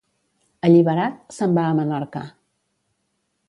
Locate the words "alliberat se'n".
0.69-1.55